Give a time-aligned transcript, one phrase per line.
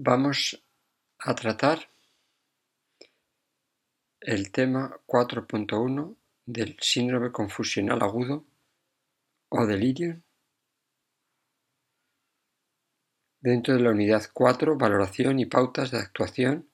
[0.00, 0.62] Vamos
[1.18, 1.90] a tratar
[4.20, 8.46] el tema 4.1 del síndrome confusional agudo
[9.48, 10.22] o delirio.
[13.40, 16.70] Dentro de la unidad 4, valoración y pautas de actuación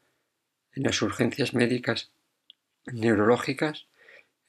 [0.73, 2.13] en las urgencias médicas
[2.85, 3.87] neurológicas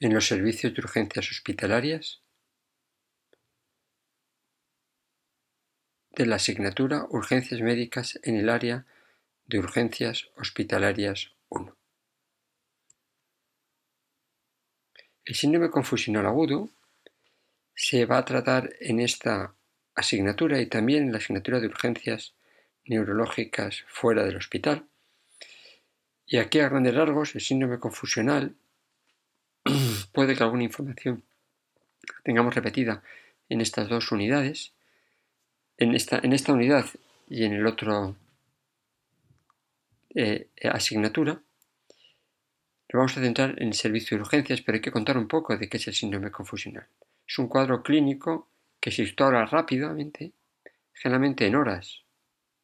[0.00, 2.20] en los servicios de urgencias hospitalarias
[6.16, 8.86] de la asignatura Urgencias médicas en el área
[9.44, 11.76] de urgencias hospitalarias 1.
[15.26, 16.70] El síndrome confusional agudo
[17.74, 19.54] se va a tratar en esta
[19.94, 22.32] asignatura y también en la asignatura de urgencias
[22.86, 24.86] neurológicas fuera del hospital.
[26.24, 28.56] Y aquí a grandes rasgos el síndrome confusional
[30.12, 31.24] puede que alguna información
[32.24, 33.02] tengamos repetida
[33.50, 34.72] en estas dos unidades
[35.78, 36.86] en esta, en esta unidad
[37.28, 38.16] y en el otro
[40.14, 41.34] eh, asignatura,
[42.88, 45.56] nos vamos a centrar en el servicio de urgencias, pero hay que contar un poco
[45.56, 46.86] de qué es el síndrome confusional.
[47.26, 48.48] Es un cuadro clínico
[48.80, 50.32] que se instaura rápidamente,
[50.94, 52.02] generalmente en horas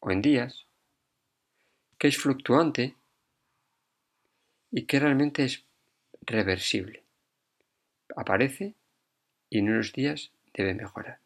[0.00, 0.66] o en días,
[1.98, 2.94] que es fluctuante
[4.70, 5.64] y que realmente es
[6.22, 7.02] reversible.
[8.16, 8.74] Aparece
[9.50, 11.21] y en unos días debe mejorar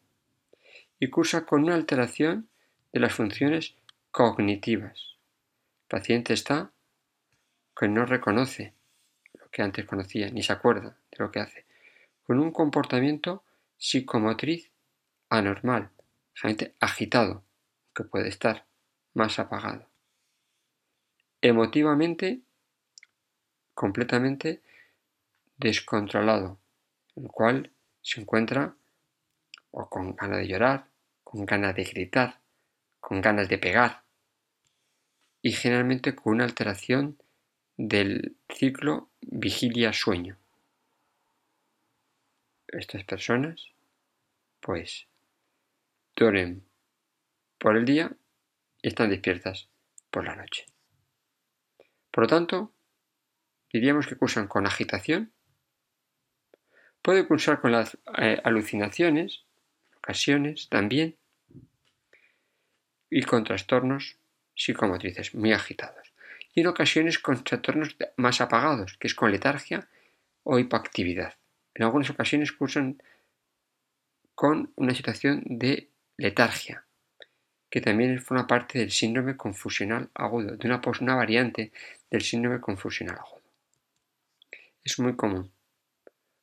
[0.98, 2.48] y cursa con una alteración
[2.92, 3.74] de las funciones
[4.10, 5.16] cognitivas.
[5.82, 6.72] El paciente está
[7.78, 8.72] que no reconoce
[9.34, 11.66] lo que antes conocía, ni se acuerda de lo que hace,
[12.26, 13.44] con un comportamiento
[13.76, 14.70] psicomotriz
[15.28, 15.90] anormal,
[16.34, 17.44] realmente agitado,
[17.94, 18.66] que puede estar
[19.14, 19.88] más apagado.
[21.40, 22.40] Emotivamente,
[23.74, 24.62] completamente
[25.58, 26.58] descontrolado,
[27.16, 27.70] el cual
[28.02, 28.74] se encuentra
[29.78, 30.86] o con ganas de llorar,
[31.22, 32.40] con ganas de gritar,
[32.98, 34.04] con ganas de pegar
[35.42, 37.18] y generalmente con una alteración
[37.76, 40.38] del ciclo vigilia-sueño.
[42.68, 43.68] Estas personas
[44.60, 45.08] pues
[46.16, 46.66] duermen
[47.58, 48.16] por el día
[48.80, 49.68] y están despiertas
[50.10, 50.64] por la noche.
[52.10, 52.72] Por lo tanto,
[53.70, 55.34] diríamos que cursan con agitación,
[57.02, 59.45] puede cursar con las eh, alucinaciones,
[60.06, 61.16] ocasiones también
[63.10, 64.18] y con trastornos
[64.54, 66.12] psicomotrices muy agitados
[66.54, 69.88] y en ocasiones con trastornos más apagados, que es con letargia
[70.44, 71.34] o hipoactividad.
[71.74, 73.02] En algunas ocasiones cursan
[74.34, 76.86] con una situación de letargia,
[77.68, 81.72] que también forma parte del síndrome confusional agudo, de una, una variante
[82.10, 83.42] del síndrome confusional agudo.
[84.84, 85.50] Es muy común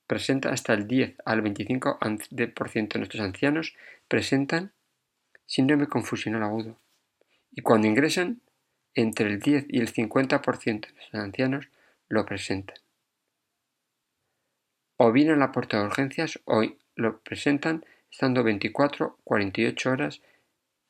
[0.07, 3.75] presenta hasta el 10 al 25% de nuestros ancianos
[4.07, 4.73] presentan
[5.45, 6.79] síndrome confusional agudo.
[7.51, 8.41] Y cuando ingresan,
[8.95, 11.69] entre el 10 y el 50% de nuestros ancianos
[12.07, 12.77] lo presentan.
[14.97, 16.63] O vienen a la puerta de urgencias o
[16.95, 20.21] lo presentan estando 24 48 horas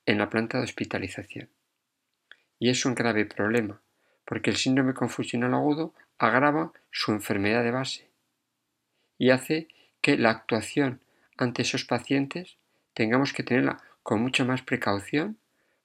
[0.05, 1.49] en la planta de hospitalización.
[2.59, 3.81] Y es un grave problema,
[4.25, 8.12] porque el síndrome confusional agudo agrava su enfermedad de base
[9.17, 9.67] y hace
[10.01, 10.99] que la actuación
[11.37, 12.57] ante esos pacientes
[12.93, 15.37] tengamos que tenerla con mucha más precaución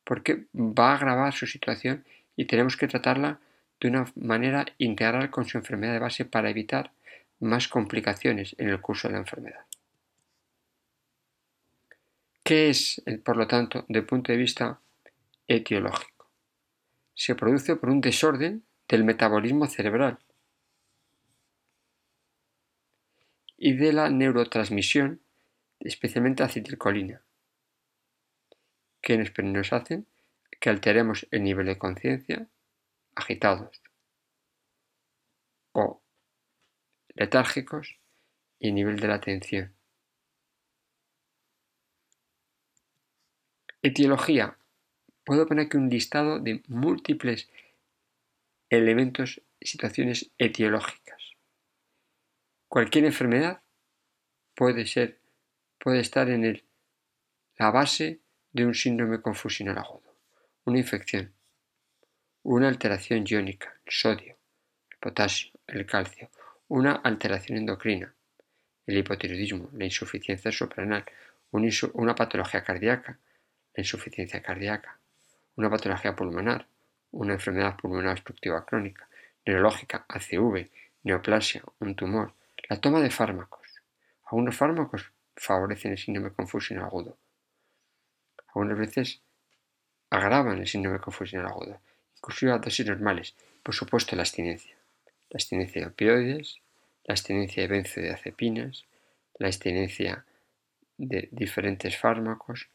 [0.05, 2.05] porque va a agravar su situación
[2.37, 3.41] y tenemos que tratarla
[3.81, 6.93] de una manera integral con su enfermedad de base para evitar
[7.41, 9.65] más complicaciones en el curso de la enfermedad.
[12.43, 14.81] ¿Qué es, por lo tanto, desde el punto de vista
[15.47, 16.31] etiológico?
[17.15, 20.19] Se produce por un desorden del metabolismo cerebral
[23.59, 25.21] y de la neurotransmisión,
[25.81, 27.23] especialmente acetilcolina,
[29.03, 30.07] que nos hacen
[30.61, 32.49] que alteremos el nivel de conciencia,
[33.15, 33.83] agitados
[35.73, 36.01] o
[37.15, 37.99] letárgicos
[38.61, 39.75] y el nivel de la atención.
[43.83, 44.57] Etiología.
[45.25, 47.49] Puedo poner aquí un listado de múltiples
[48.71, 51.18] elementos situaciones etiológicas.
[52.69, 53.63] Cualquier enfermedad
[54.55, 55.19] puede ser,
[55.79, 56.63] puede estar en
[57.57, 58.21] la base
[58.53, 60.15] de un síndrome confusional agudo,
[60.67, 61.33] una infección,
[62.43, 64.37] una alteración iónica, el sodio,
[64.91, 66.29] el potasio, el calcio,
[66.69, 68.15] una alteración endocrina,
[68.87, 71.07] el hipotiroidismo, la insuficiencia supranal,
[71.51, 73.19] una patología cardíaca,
[73.73, 74.99] la insuficiencia cardíaca,
[75.57, 76.67] una patología pulmonar,
[77.13, 79.09] una enfermedad pulmonar obstructiva crónica,
[79.47, 80.69] neurológica, ACV,
[81.05, 82.35] neoplasia, un tumor,
[82.69, 83.67] la toma de fármacos.
[84.27, 87.17] Algunos fármacos favorecen el síndrome confusional agudo.
[88.49, 89.23] Algunas veces
[90.11, 91.81] agravan el síndrome confusional agudo,
[92.17, 93.35] inclusive a dosis normales.
[93.63, 94.77] Por supuesto, la abstinencia.
[95.31, 96.61] La abstinencia de opioides,
[97.05, 98.85] la abstinencia de benzodiazepinas,
[99.39, 100.25] la abstinencia
[100.99, 102.69] de diferentes fármacos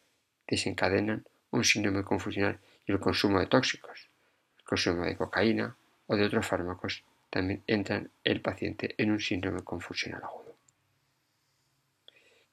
[0.48, 4.10] desencadenan un síndrome confusional y el consumo de tóxicos,
[4.58, 5.76] el consumo de cocaína
[6.08, 7.04] o de otros fármacos
[7.34, 10.56] también entran el paciente en un síndrome confusional agudo.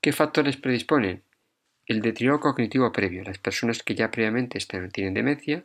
[0.01, 1.23] ¿Qué factores predisponen?
[1.87, 3.23] El deterioro cognitivo previo.
[3.23, 5.65] Las personas que ya previamente están, tienen demencia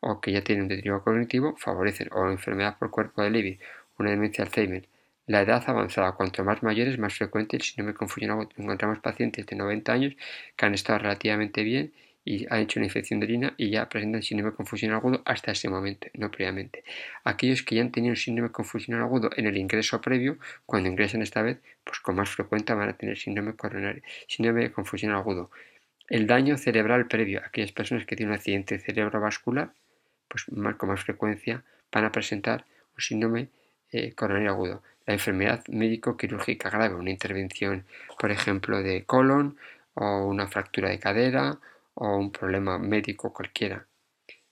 [0.00, 3.60] o que ya tienen un deterioro cognitivo favorecen o enfermedad por cuerpo de Levy,
[3.98, 4.88] una demencia Alzheimer
[5.26, 8.48] la edad avanzada, cuanto más mayor es más frecuente el síndrome confusional.
[8.56, 10.16] Encontramos pacientes de 90 años
[10.54, 11.92] que han estado relativamente bien
[12.26, 15.68] y han hecho una infección de orina y ya presentan síndrome confusional agudo hasta ese
[15.68, 16.82] momento, no previamente.
[17.22, 20.36] Aquellos que ya han tenido síndrome confusional agudo en el ingreso previo,
[20.66, 25.18] cuando ingresan esta vez, pues con más frecuencia van a tener síndrome coronario, síndrome confusional
[25.18, 25.52] agudo.
[26.08, 29.72] El daño cerebral previo, aquellas personas que tienen un accidente cerebrovascular,
[30.28, 30.46] pues
[30.76, 31.62] con más frecuencia
[31.92, 33.48] van a presentar un síndrome
[33.92, 37.84] eh, coronario agudo la enfermedad médico-quirúrgica grave, una intervención,
[38.18, 39.56] por ejemplo, de colon
[39.94, 41.58] o una fractura de cadera
[41.96, 43.86] o un problema médico cualquiera.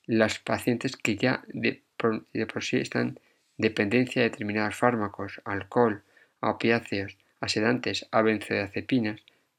[0.06, 2.26] Las pacientes que ya de por,
[2.62, 3.20] sí están
[3.56, 6.02] dependencia de determinados fármacos, alcohol,
[6.40, 8.22] opiáceos, a sedantes, a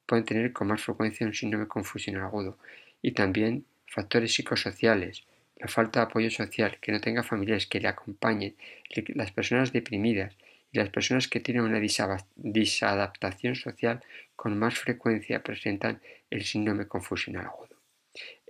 [0.05, 2.57] pueden tener con más frecuencia un síndrome confusional agudo.
[3.01, 5.23] Y también factores psicosociales,
[5.57, 8.55] la falta de apoyo social, que no tenga familiares que le acompañen,
[9.13, 10.35] las personas deprimidas,
[10.71, 14.03] las personas que tienen una disadaptación social
[14.35, 17.74] con más frecuencia presentan el síndrome confusional agudo.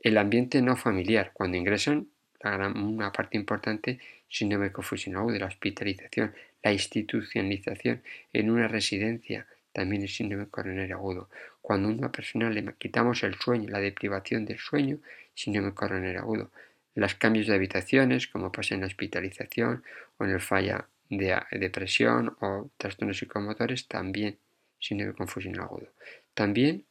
[0.05, 2.09] El ambiente no familiar, cuando ingresan,
[2.43, 3.97] una parte importante,
[4.29, 6.31] síndrome confusional agudo, la hospitalización,
[6.61, 11.27] la institucionalización en una residencia, también el síndrome coronario agudo.
[11.59, 14.99] Cuando a una persona le quitamos el sueño, la deprivación del sueño,
[15.33, 16.51] síndrome coronario agudo.
[16.93, 19.83] Los cambios de habitaciones, como pasa en la hospitalización
[20.19, 24.37] o en el falla de depresión o trastornos psicomotores, también
[24.77, 25.87] síndrome de confusión agudo.
[26.35, 26.85] También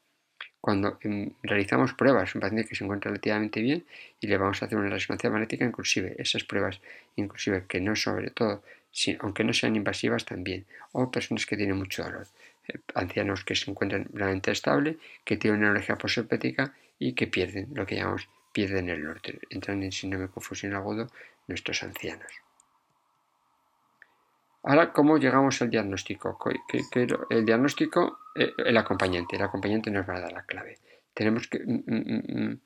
[0.65, 3.85] cuando em, realizamos pruebas, un paciente que se encuentra relativamente bien
[4.19, 6.81] y le vamos a hacer una resonancia magnética, inclusive esas pruebas,
[7.17, 8.63] inclusive que no sobre todo,
[9.21, 12.27] aunque no sean invasivas también, o personas que tienen mucho dolor,
[12.67, 17.69] eh, ancianos que se encuentran realmente estable, que tienen una alergia posopética y que pierden,
[17.75, 21.11] lo que llamamos pierden el norte, entran en síndrome de confusión agudo
[21.47, 22.33] nuestros ancianos.
[24.63, 26.39] Ahora, ¿cómo llegamos al diagnóstico?
[27.29, 30.79] El diagnóstico, eh, el acompañante, el acompañante nos va a dar la clave.
[31.13, 31.59] Tenemos que...
[31.61, 32.61] Mm, mm, mm,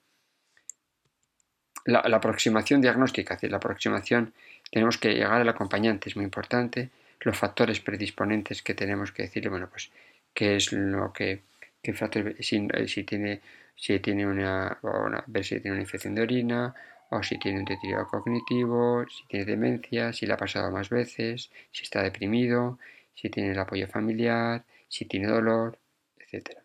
[1.84, 4.34] la, aproximación diagnóstica, es decir, la aproximación,
[4.70, 6.90] tenemos que llegar al acompañante, es muy importante.
[7.20, 9.90] Los factores predisponentes que tenemos que decirle, bueno, pues,
[10.34, 11.42] qué es lo que,
[11.82, 13.40] qué factor, si, si, tiene,
[13.74, 16.74] si tiene una, una, ver si tiene una infección de orina,
[17.10, 21.50] o si tiene un deterioro cognitivo, si tiene demencia, si le ha pasado más veces,
[21.72, 22.78] si está deprimido,
[23.14, 25.78] si tiene el apoyo familiar, si tiene dolor,
[26.16, 26.58] etc.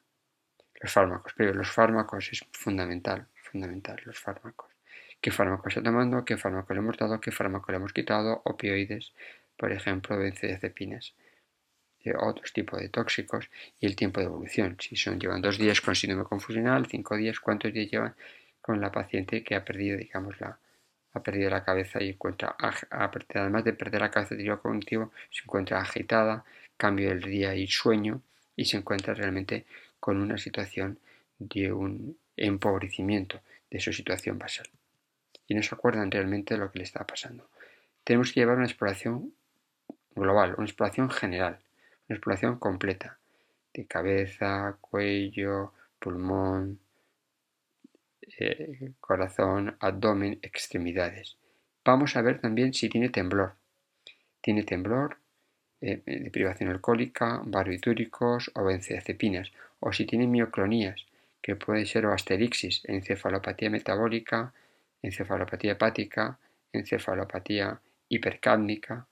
[0.82, 4.72] Los fármacos, pero los fármacos es fundamental, fundamental, los fármacos.
[5.22, 6.26] ¿Qué fármaco está tomando?
[6.26, 7.22] ¿Qué fármaco le hemos dado?
[7.22, 8.42] ¿Qué fármaco le hemos quitado?
[8.46, 9.14] Opioides,
[9.58, 11.14] por ejemplo, benzodiazepinas
[12.12, 13.50] otros tipos de tóxicos
[13.80, 14.78] y el tiempo de evolución.
[14.80, 18.16] Si son llevan dos días con síndrome confusional, cinco días, ¿cuántos días llevan
[18.62, 20.58] con la paciente que ha perdido, digamos, la,
[21.14, 25.80] ha perdido la cabeza y encuentra, además de perder la cabeza de cognitivo, se encuentra
[25.80, 26.44] agitada,
[26.84, 28.22] cambio del día y sueño
[28.58, 29.66] y se encuentra realmente
[30.02, 31.00] con una situación
[31.40, 33.40] de un empobrecimiento
[33.72, 34.68] de su situación basal.
[35.48, 37.48] Y no se acuerdan realmente de lo que le está pasando.
[38.04, 39.34] Tenemos que llevar una exploración
[40.14, 41.58] global, una exploración general,
[42.10, 43.18] una exploración completa,
[43.74, 46.80] de cabeza, cuello, pulmón,
[48.40, 51.38] eh, corazón, abdomen, extremidades.
[51.86, 53.56] Vamos a ver también si tiene temblor.
[54.42, 55.23] Tiene temblor,
[55.86, 61.06] eh, deprivación alcohólica, barbitúricos o benzodiazepinas, o si tiene mioclonías,
[61.42, 64.54] que puede ser o asterixis, encefalopatía metabólica,
[65.02, 66.40] encefalopatía hepática,
[66.72, 69.08] encefalopatía hipercápnica.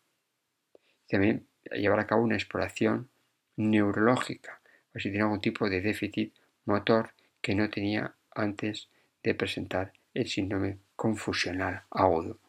[1.10, 3.10] También llevar a cabo una exploración
[3.58, 4.62] neurológica,
[4.96, 7.12] o si tiene algún tipo de déficit motor
[7.42, 8.88] que no tenía antes
[9.24, 12.40] de presentar el síndrome confusional agudo.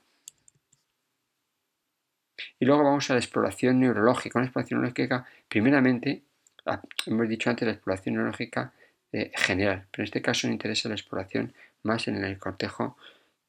[2.59, 4.39] Y luego vamos a la exploración neurológica.
[4.39, 6.23] Una exploración neurológica, primeramente,
[6.67, 8.73] ah, hemos dicho antes la exploración neurológica
[9.13, 12.97] eh, general, pero en este caso nos interesa la exploración más en el cortejo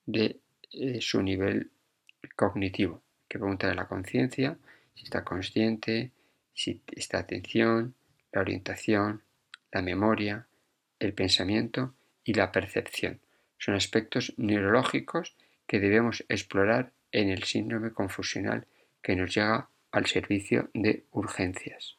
[0.06, 0.40] de
[0.72, 1.72] eh, su nivel
[2.36, 3.02] cognitivo.
[3.28, 4.58] Que preguntar a la conciencia
[4.94, 6.12] si está consciente,
[6.54, 7.96] si está atención,
[8.32, 9.24] la orientación,
[9.72, 10.48] la memoria,
[11.00, 13.20] el pensamiento y la percepción.
[13.58, 15.36] Son aspectos neurológicos
[15.68, 18.68] que debemos explorar en el síndrome confusional
[19.03, 21.98] que nos llega al servicio de urgencias.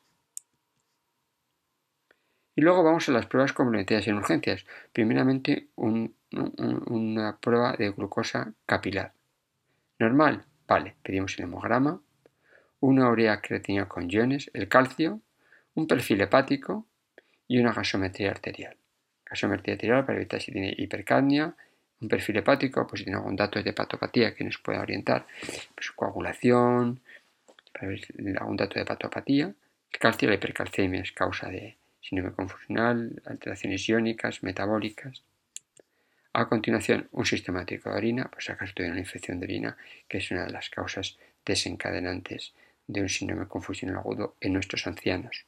[2.57, 4.65] Y luego vamos a las pruebas complementarias en urgencias.
[4.93, 9.13] Primeramente, una prueba de glucosa capilar.
[9.99, 12.01] Normal, vale, pedimos el hemograma,
[12.81, 15.21] una urea creatinina con iones, el calcio,
[15.75, 16.87] un perfil hepático
[17.49, 18.77] y una gasometría arterial.
[19.25, 21.57] Gasometría arterial para evitar si tiene hipercadmia,
[22.05, 25.27] un perfil hepático, pues si tiene algún dato de hepatopatía que nos pueda orientar,
[25.75, 27.01] pues coagulación,
[28.39, 29.53] algún dato de hepatopatía.
[29.91, 35.23] Calcio, la hipercalcemia es causa de síndrome confusional, alteraciones iónicas, metabólicas.
[36.33, 39.77] A continuación, un sistemático de orina, pues acaso tuviera una infección de orina,
[40.09, 42.53] que es una de las causas desencadenantes
[42.87, 45.47] de un síndrome confusional agudo en nuestros ancianos.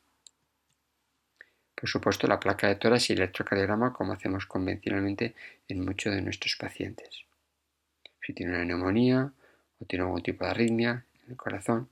[1.78, 5.34] Por supuesto, la placa de tórax y el electrocardiograma, como hacemos convencionalmente
[5.68, 7.26] en muchos de nuestros pacientes.
[8.22, 9.32] Si tiene una neumonía
[9.78, 11.88] o tiene algún tipo de arritmia en el corazón.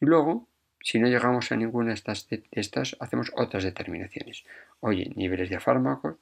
[0.00, 0.46] Y luego,
[0.80, 4.44] si no llegamos a ninguna de estas, de estas hacemos otras determinaciones.
[4.80, 6.16] Oye, niveles de fármacos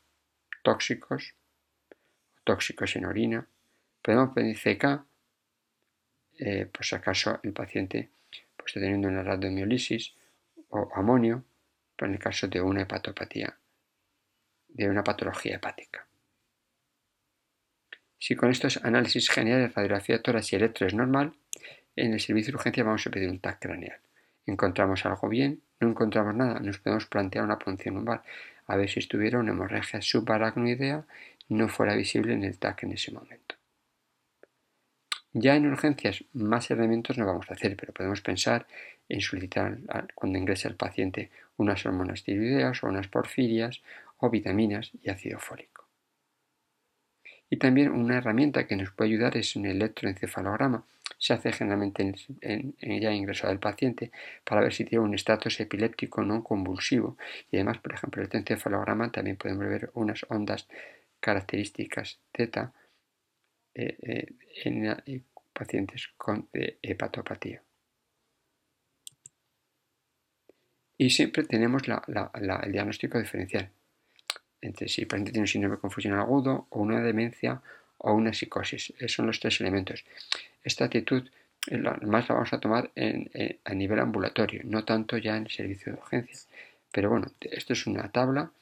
[0.62, 1.35] tóxicos,
[2.45, 3.47] tóxicos en orina.
[4.00, 5.04] Podemos pedir CK,
[6.38, 8.11] eh, por si acaso el paciente
[8.57, 10.14] pues, está teniendo una radiomiolisis
[10.71, 11.45] o amonio,
[11.99, 13.56] en el caso de una hepatopatía,
[14.68, 16.06] de una patología hepática.
[18.18, 21.34] Si con estos análisis generales, radiografía tórax y electro es normal,
[21.96, 23.99] en el servicio de urgencia vamos a pedir un TAC craneal.
[24.46, 28.22] Encontramos algo bien, no encontramos nada, nos podemos plantear una punción lumbar,
[28.66, 31.04] a ver si estuviera una hemorragia subaracnoidea
[31.49, 33.56] no fuera visible en el TAC en ese momento.
[35.34, 38.66] Ya en urgencias más elementos no vamos a hacer, pero podemos pensar
[39.08, 39.78] en solicitar
[40.14, 43.82] cuando ingrese el paciente unas hormonas tiroideas o unas porfirias
[44.18, 45.88] o vitaminas y ácido fólico.
[47.48, 50.84] Y también una herramienta que nos puede ayudar es un electroencefalograma.
[51.18, 54.10] Se hace generalmente en, ya ingresado el paciente
[54.44, 57.16] para ver si tiene un estatus epiléptico no convulsivo.
[57.50, 60.66] Y además, por ejemplo, el electroencefalograma también podemos ver unas ondas
[61.20, 62.72] características teta
[63.75, 64.26] eh, eh,
[64.64, 67.62] en pacientes con hepatopatía.
[70.99, 73.71] Y siempre tenemos el diagnóstico diferencial
[74.62, 77.61] entre si el paciente tiene un síndrome confusional agudo o una demencia
[77.99, 78.93] o una psicosis.
[78.97, 80.05] Esos son los tres elementos.
[80.62, 81.29] Esta actitud
[82.02, 82.91] más la vamos a tomar
[83.64, 86.49] a nivel ambulatorio, no tanto ya en el servicio de urgencias.
[86.93, 88.52] Pero bueno, esto es una tabla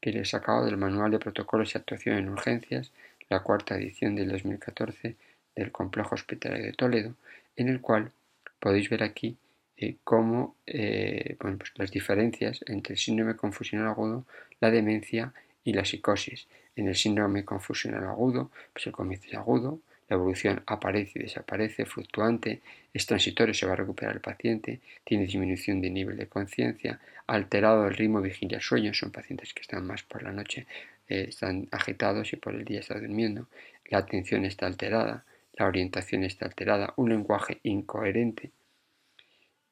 [0.00, 2.92] que les he sacado del Manual de Protocolos y Actuación en Urgencias,
[3.28, 5.16] la cuarta edición del 2014
[5.54, 7.14] del Complejo Hospitalario de Toledo,
[7.56, 8.12] en el cual
[8.60, 9.36] podéis ver aquí
[9.76, 14.24] eh, cómo eh, pues las diferencias entre el síndrome confusional agudo,
[14.60, 15.32] la demencia
[15.64, 16.48] y la psicosis.
[16.74, 21.84] En el síndrome confusional agudo, pues el comienzo es agudo, la evolución aparece y desaparece,
[21.84, 22.62] fluctuante,
[22.94, 27.86] es transitorio, se va a recuperar el paciente, tiene disminución de nivel de conciencia, alterado
[27.86, 30.66] el ritmo vigilia-sueño, son pacientes que están más por la noche,
[31.08, 33.48] eh, están agitados y por el día están durmiendo,
[33.86, 35.24] la atención está alterada,
[35.54, 38.52] la orientación está alterada, un lenguaje incoherente,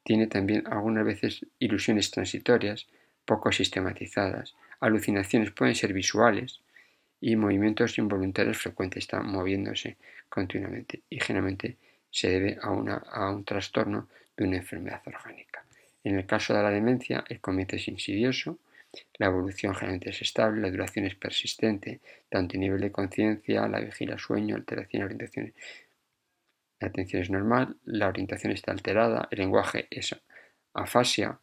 [0.03, 2.87] tiene también algunas veces ilusiones transitorias,
[3.25, 6.61] poco sistematizadas, alucinaciones pueden ser visuales,
[7.21, 9.97] y movimientos involuntarios frecuentes, están moviéndose
[10.29, 11.77] continuamente y generalmente
[12.11, 15.65] se debe a, a un trastorno de una enfermedad orgánica.
[16.05, 18.59] En el caso de la demencia, el comienzo es insidioso,
[19.19, 23.81] la evolución generalmente es estable, la duración es persistente, tanto a nivel de conciencia, la
[23.81, 25.55] vigilia, sueño, alteración, orientación.
[26.81, 30.15] La atención es normal, la orientación está alterada, el lenguaje es
[30.75, 31.39] afasia.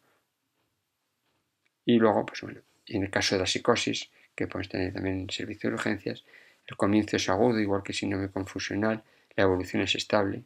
[1.84, 5.30] Y luego, pues bueno, en el caso de la psicosis, que puedes tener también en
[5.30, 6.24] servicio de urgencias.
[6.66, 9.02] El comienzo es agudo, igual que síndrome confusional,
[9.36, 10.44] la evolución es estable,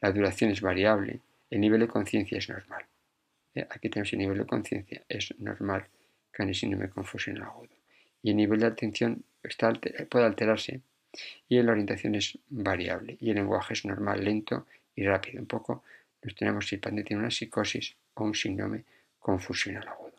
[0.00, 2.86] la duración es variable, el nivel de conciencia es normal.
[3.54, 5.88] Eh, aquí tenemos el nivel de conciencia, es normal
[6.54, 7.70] síndrome confusional agudo.
[8.22, 9.24] Y el nivel de atención
[10.08, 10.80] puede alterarse
[11.48, 15.40] y la orientación es variable y el lenguaje es normal, lento y rápido.
[15.40, 15.82] Un poco
[16.22, 18.84] nos tenemos si el paciente tiene una psicosis o un síndrome
[19.18, 20.12] confusional agudo.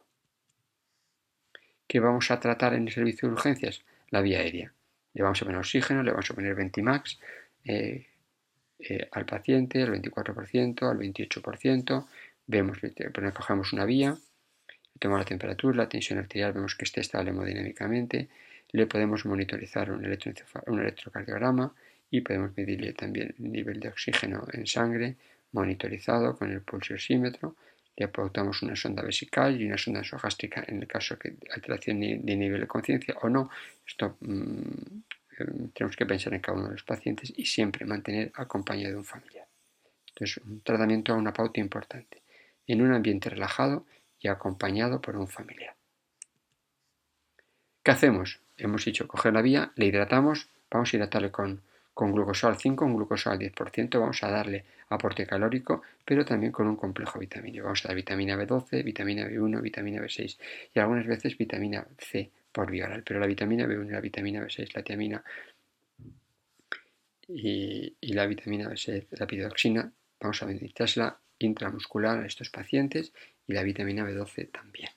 [1.87, 3.81] ¿Qué vamos a tratar en el servicio de urgencias?
[4.09, 4.71] La vía aérea.
[5.13, 7.19] Le vamos a poner oxígeno, le vamos a poner Ventimax
[7.65, 8.05] eh,
[8.79, 12.07] eh, al paciente, al 24%, al 28%.
[12.45, 14.17] Vemos, le cogemos una vía,
[14.99, 18.29] tomamos la temperatura, la tensión arterial, vemos que esté estable hemodinámicamente.
[18.71, 21.73] Le podemos monitorizar un, electrocardiograma
[22.11, 25.15] y podemos medirle también el nivel de oxígeno en sangre
[25.51, 27.55] monitorizado con el pulso oxímetro
[27.99, 32.35] le aportamos una sonda vesical y una sonda esogástrica en el caso que alteración de
[32.37, 33.49] nivel de conciencia o no.
[33.85, 38.93] Esto mm, tenemos que pensar en cada uno de los pacientes y siempre mantener acompañado
[38.93, 39.45] de un familiar.
[40.07, 42.21] Entonces, un tratamiento a una pauta importante,
[42.67, 43.85] en un ambiente relajado
[44.19, 45.75] y acompañado por un familiar.
[47.83, 48.39] ¿Qué hacemos?
[48.57, 51.61] Hemos dicho coger la vía, le hidratamos, vamos a hidratarle con,
[51.93, 56.75] con glucosol 5, un glucosol 10%, vamos a darle aporte calórico, pero también con un
[56.75, 57.65] complejo vitamínico.
[57.65, 60.37] Vamos a dar vitamina B12, vitamina B1, vitamina B6
[60.73, 64.73] y algunas veces vitamina C por vía oral, pero la vitamina B1 la vitamina B6,
[64.73, 65.23] la tiamina
[67.27, 73.13] y, la vitamina B6, la piroxina, vamos a administrársela intramuscular a estos pacientes
[73.49, 74.89] y la vitamina B12 también.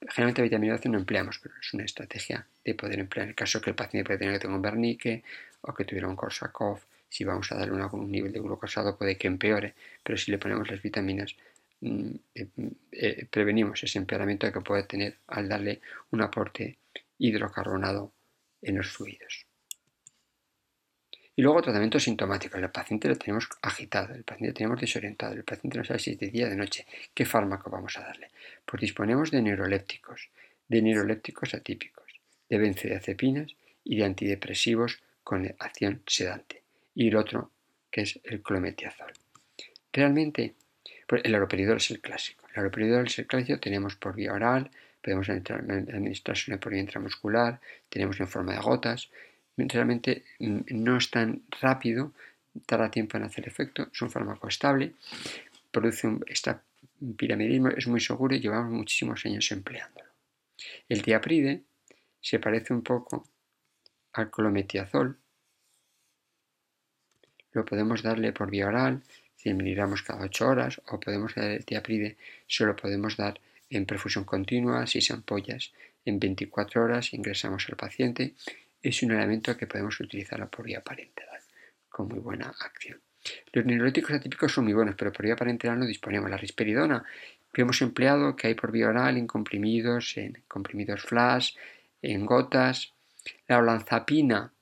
[0.00, 3.34] Generalmente la vitamina B12 no empleamos, pero es una estrategia de poder emplear en el
[3.34, 5.22] caso que el paciente puede tener que tenga un vernique
[5.60, 6.84] o que tuviera un Korsakoff.
[7.08, 10.70] Si vamos a darle un nivel de glucosado puede que empeore, pero si le ponemos
[10.70, 11.36] las vitaminas
[11.82, 12.48] mm, eh,
[12.92, 16.78] eh, prevenimos ese empeoramiento que puede tener al darle un aporte
[17.18, 18.12] hidrocarbonado
[18.62, 19.46] en los fluidos.
[21.34, 22.58] Y luego tratamiento sintomático.
[22.58, 26.10] El paciente lo tenemos agitado, el paciente lo tenemos desorientado, el paciente no sabe si
[26.12, 26.86] es de día o de noche.
[27.14, 28.28] ¿Qué fármaco vamos a darle?
[28.66, 30.28] Pues disponemos de neurolépticos,
[30.68, 32.04] de neurolépticos atípicos,
[32.48, 36.62] de benzodiazepinas y de antidepresivos con acción sedante.
[36.94, 37.50] Y el otro,
[37.90, 39.12] que es el clometiazol.
[39.92, 40.54] Realmente,
[41.06, 42.46] pues el aloperidol es el clásico.
[42.52, 44.70] El aloperidol es el clásico, tenemos por vía oral,
[45.02, 49.10] podemos administrarse por vía intramuscular, tenemos en forma de gotas,
[49.56, 52.12] realmente mm, no es tan rápido,
[52.66, 54.94] tarda tiempo en hacer efecto, es un fármaco estable,
[55.70, 56.24] produce un
[57.16, 60.10] piramidismo, es muy seguro y llevamos muchísimos años empleándolo.
[60.88, 61.62] El diapride
[62.20, 63.26] se parece un poco
[64.12, 65.18] al clometiazol,
[67.52, 69.02] lo podemos darle por vía oral,
[69.36, 74.24] 100 miligramos cada 8 horas, o podemos dar el diapride, solo podemos dar en perfusión
[74.24, 75.72] continua, 6 ampollas
[76.04, 78.34] en 24 horas, ingresamos al paciente
[78.82, 81.40] es un elemento que podemos utilizar por vía parenteral
[81.88, 83.00] con muy buena acción.
[83.52, 86.28] Los neurolíticos atípicos son muy buenos, pero por vía parenteral no disponemos.
[86.30, 87.04] La risperidona
[87.52, 91.54] que hemos empleado, que hay por vía oral, en comprimidos, en comprimidos flash,
[92.00, 92.92] en gotas.
[93.46, 94.52] La olanzapina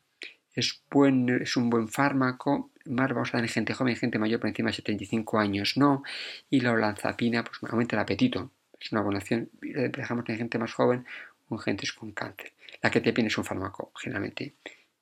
[0.54, 4.40] es, buen, es un buen fármaco, más vamos a dar en gente joven, gente mayor
[4.40, 6.02] por encima de 75 años no,
[6.50, 10.72] y la olanzapina pues aumenta el apetito, es una buena opción, dejamos en gente más
[10.72, 11.06] joven
[11.50, 12.52] o en gente con cáncer.
[12.82, 14.54] La ketepina es un fármaco, generalmente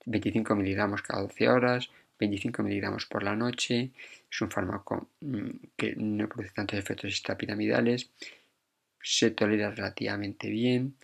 [0.06, 3.92] 25 miligramos cada 12 horas, 25 miligramos por la noche.
[4.30, 8.10] Es un fármaco mm, que no produce tantos efectos extrapiramidales,
[9.00, 10.96] se tolera relativamente bien,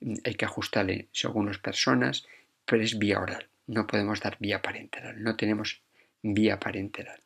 [0.00, 2.26] mm, hay que ajustarle según las personas,
[2.64, 3.48] pero es vía oral.
[3.66, 5.82] No podemos dar vía parenteral, no tenemos
[6.22, 7.20] vía parenteral.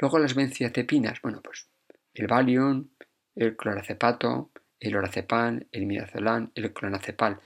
[0.00, 1.68] Luego las benzodiazepinas, bueno, pues
[2.14, 2.88] el Valium,
[3.36, 4.50] el cloracepato,
[4.82, 7.38] el oracepan, el midazolam, el clonazepal.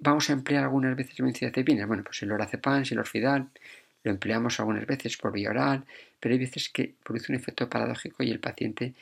[0.00, 1.88] Vamos a emplear algunas veces benzodiazepinas.
[1.88, 3.48] Bueno, pues el oracepan, el orfidal,
[4.04, 5.84] lo empleamos algunas veces por vía oral,
[6.20, 8.94] pero hay veces que produce un efecto paradójico y el paciente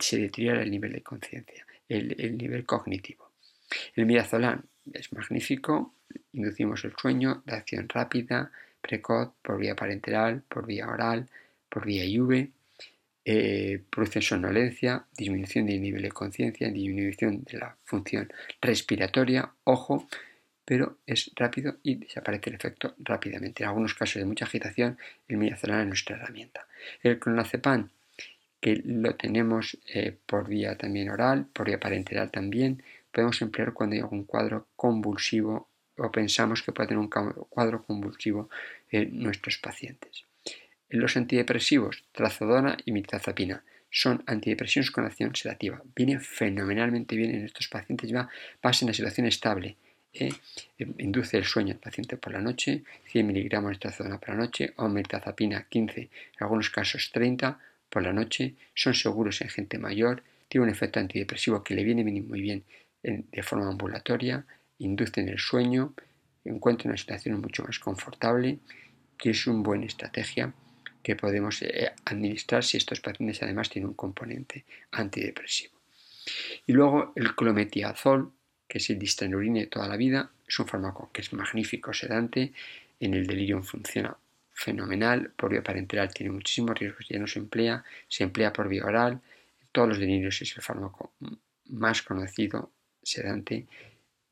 [0.00, 3.30] se deteriora el nivel de conciencia, el, nivel cognitivo.
[3.94, 5.94] El midazolam es magnífico,
[6.32, 11.28] inducimos el sueño de acción rápida, precoz, por vía parenteral, por vía oral,
[11.68, 12.50] por vía IV
[13.32, 20.08] eh, produce somnolencia, disminución del nivel de conciencia, disminución de la función respiratoria, ojo,
[20.64, 23.62] pero es rápido y desaparece el efecto rápidamente.
[23.62, 26.66] En algunos casos de mucha agitación, el midazolam es nuestra herramienta.
[27.04, 27.90] El clonazepam,
[28.60, 33.94] que lo tenemos eh, por vía también oral, por vía parenteral también, podemos emplear cuando
[33.94, 37.10] hay algún cuadro convulsivo o pensamos que puede tener un
[37.48, 38.50] cuadro convulsivo
[38.90, 40.24] en nuestros pacientes.
[40.92, 45.80] Los antidepresivos, trazodona y mitrazapina, son antidepresivos con acción sedativa.
[45.94, 48.28] Viene fenomenalmente bien en estos pacientes, va,
[48.60, 49.76] pasa en la situación estable.
[50.12, 50.32] ¿eh?
[50.98, 54.72] Induce el sueño al paciente por la noche, 100 miligramos de trazodona por la noche,
[54.76, 57.56] o mitrazapina 15, en algunos casos 30
[57.88, 58.56] por la noche.
[58.74, 62.64] Son seguros en gente mayor, tiene un efecto antidepresivo que le viene muy bien
[63.02, 64.44] de forma ambulatoria,
[64.78, 65.94] inducen el sueño,
[66.44, 68.58] encuentra una situación mucho más confortable,
[69.16, 70.52] que es una buena estrategia
[71.02, 75.74] que podemos eh, administrar si estos pacientes además tienen un componente antidepresivo.
[76.66, 78.32] Y luego el clometiazol,
[78.68, 82.52] que es el distranurine de toda la vida, es un fármaco que es magnífico sedante,
[83.00, 84.16] en el delirium funciona
[84.52, 88.84] fenomenal, por vía parenteral tiene muchísimos riesgos, ya no se emplea, se emplea por vía
[88.84, 91.12] oral, en todos los delirios es el fármaco
[91.66, 92.70] más conocido,
[93.02, 93.66] sedante,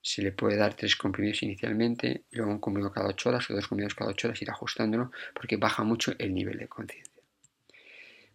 [0.00, 3.68] se le puede dar tres comprimidos inicialmente, luego un comprimido cada 8 horas o dos
[3.68, 7.12] comprimidos cada 8 horas, ir ajustándolo porque baja mucho el nivel de conciencia.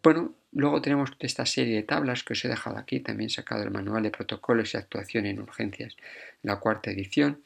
[0.04, 3.72] Bueno, luego tenemos esta serie de tablas que os he dejado aquí, también sacado el
[3.72, 5.96] manual de protocolos y actuación en urgencias,
[6.42, 7.42] la cuarta edición,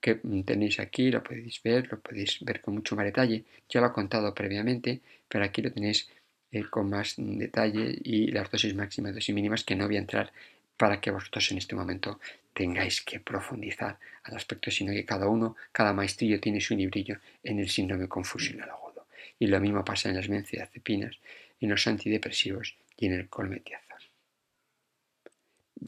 [0.00, 3.44] que tenéis aquí, lo podéis ver, lo podéis ver con mucho más detalle.
[3.68, 6.08] Ya lo he contado previamente, pero aquí lo tenéis
[6.52, 10.32] eh, con más detalle y las dosis máximas, dosis mínimas que no voy a entrar
[10.76, 12.20] para que vosotros en este momento
[12.52, 17.58] tengáis que profundizar al aspecto, sino que cada uno, cada maestrillo tiene su librillo en
[17.58, 19.06] el síndrome confusional agudo.
[19.38, 21.18] Y lo mismo pasa en las benzodiazepinas,
[21.60, 24.00] en los antidepresivos y en el colmetiazol.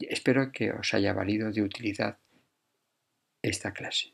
[0.01, 2.17] Espero que os haya valido de utilidad
[3.41, 4.11] esta clase.